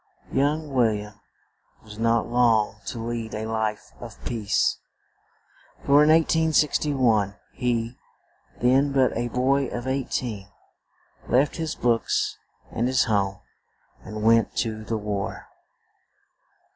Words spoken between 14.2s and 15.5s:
went to the war.